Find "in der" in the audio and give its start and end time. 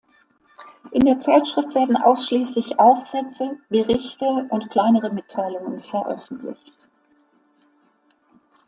0.89-1.19